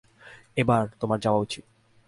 এবার, 0.55 0.83
তোমার 0.99 1.19
যাওয়া 1.19 1.39
উচিত। 1.39 1.63